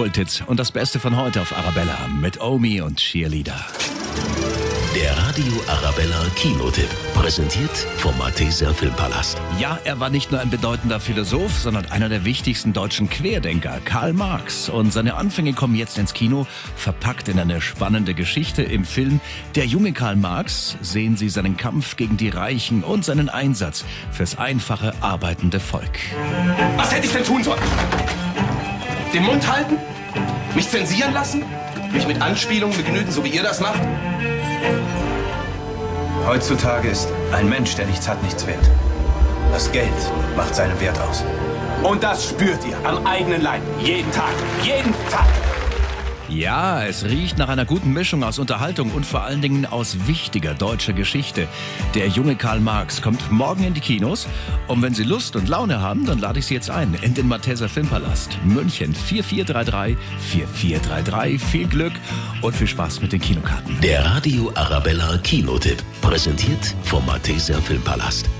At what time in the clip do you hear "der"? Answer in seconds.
4.96-5.14, 12.08-12.24, 19.54-19.66, 37.74-37.86, 51.94-52.06, 63.80-64.04